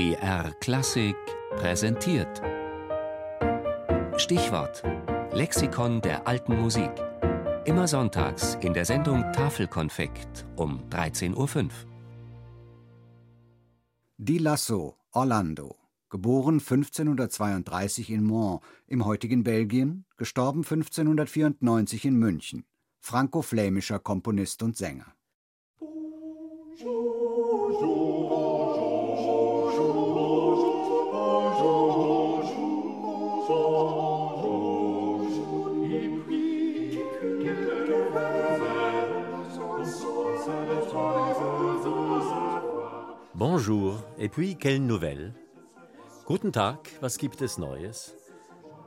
[0.00, 1.14] BR Klassik
[1.56, 2.40] präsentiert.
[4.16, 4.82] Stichwort:
[5.34, 6.90] Lexikon der alten Musik.
[7.66, 11.68] Immer sonntags in der Sendung Tafelkonfekt um 13.05 Uhr.
[14.16, 15.76] Di Lasso, Orlando.
[16.08, 22.64] Geboren 1532 in Mans im heutigen Belgien, gestorben 1594 in München.
[23.00, 25.14] Franco-flämischer Komponist und Sänger.
[25.78, 27.29] Bonjour,
[44.18, 45.32] et puis quelle nouvelle?
[46.26, 48.14] Guten Tag, was gibt es Neues?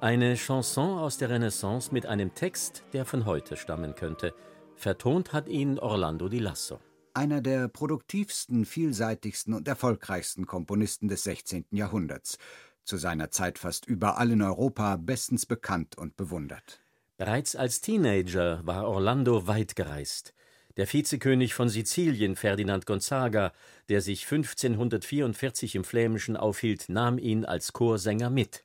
[0.00, 4.34] Eine Chanson aus der Renaissance mit einem Text, der von heute stammen könnte.
[4.74, 6.80] Vertont hat ihn Orlando di Lasso.
[7.14, 11.66] Einer der produktivsten, vielseitigsten und erfolgreichsten Komponisten des 16.
[11.70, 12.36] Jahrhunderts.
[12.82, 16.80] Zu seiner Zeit fast überall in Europa bestens bekannt und bewundert.
[17.18, 20.34] Bereits als Teenager war Orlando weit gereist.
[20.80, 23.52] Der Vizekönig von Sizilien, Ferdinand Gonzaga,
[23.90, 28.64] der sich 1544 im Flämischen aufhielt, nahm ihn als Chorsänger mit.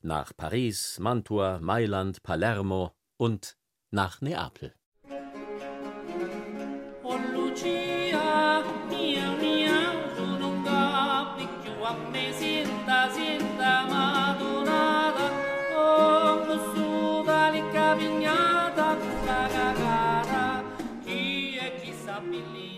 [0.00, 3.56] Nach Paris, Mantua, Mailand, Palermo und
[3.90, 4.74] nach Neapel.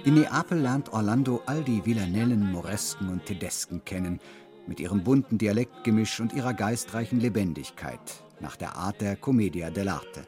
[0.04, 4.20] In Neapel lernt Orlando all die Villanellen, Moresken und Tedesken kennen,
[4.66, 10.26] mit ihrem bunten Dialektgemisch und ihrer geistreichen Lebendigkeit, nach der Art der Commedia dell'arte.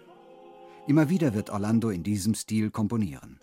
[0.87, 3.39] Immer wieder wird Orlando in diesem Stil komponieren.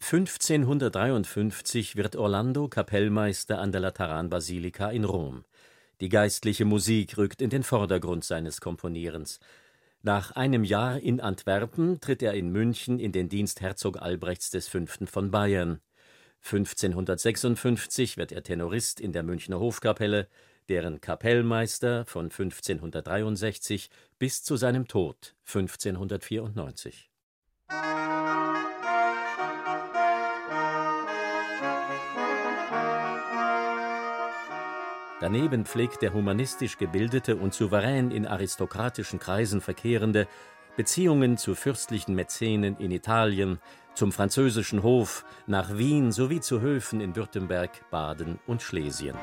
[0.00, 5.44] (1553) wird Orlando Kapellmeister an der Lateranbasilika in Rom.
[6.00, 9.40] Die geistliche Musik rückt in den Vordergrund seines Komponierens.
[10.02, 14.86] Nach einem Jahr in Antwerpen tritt er in München in den Dienst Herzog Albrechts V.
[15.06, 15.80] von Bayern.
[16.44, 20.28] 1556 wird er Tenorist in der Münchner Hofkapelle,
[20.68, 27.10] deren Kapellmeister von 1563 bis zu seinem Tod 1594
[35.20, 40.28] Daneben pflegt der humanistisch gebildete und souverän in aristokratischen Kreisen verkehrende
[40.76, 43.58] Beziehungen zu fürstlichen Mäzenen in Italien,
[43.94, 49.16] zum französischen Hof, nach Wien sowie zu Höfen in Württemberg, Baden und Schlesien.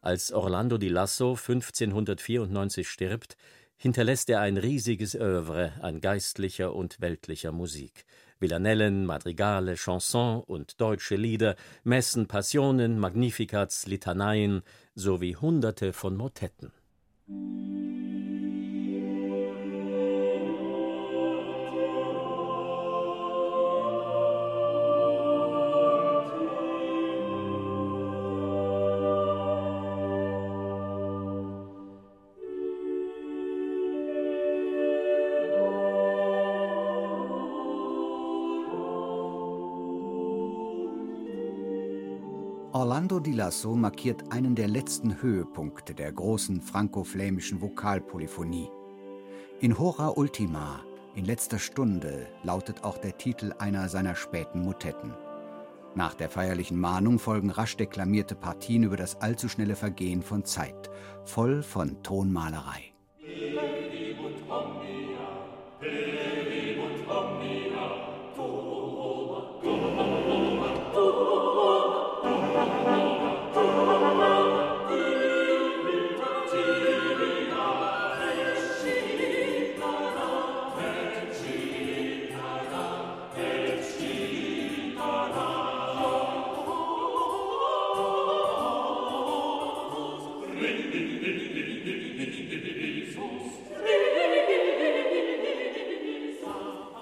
[0.00, 3.36] Als Orlando di Lasso 1594 stirbt,
[3.76, 8.04] hinterlässt er ein riesiges Œuvre an geistlicher und weltlicher Musik.
[8.40, 14.62] Villanellen, Madrigale, Chansons und deutsche Lieder, Messen, Passionen, Magnificats, Litaneien
[14.94, 16.72] sowie Hunderte von Motetten.
[42.72, 48.68] Orlando di Lasso markiert einen der letzten Höhepunkte der großen franco-flämischen Vokalpolyphonie.
[49.60, 50.80] In Hora Ultima,
[51.14, 55.14] in letzter Stunde, lautet auch der Titel einer seiner späten Motetten.
[55.94, 60.90] Nach der feierlichen Mahnung folgen rasch deklamierte Partien über das allzu schnelle Vergehen von Zeit,
[61.24, 62.92] voll von Tonmalerei.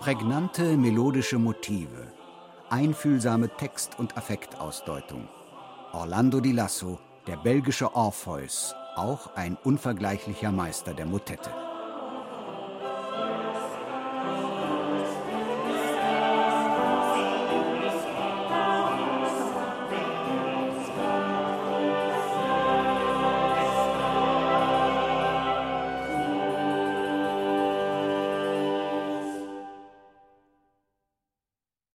[0.07, 2.13] Prägnante melodische Motive,
[2.71, 5.27] einfühlsame Text- und Affektausdeutung.
[5.93, 11.66] Orlando di Lasso, der belgische Orpheus, auch ein unvergleichlicher Meister der Motette.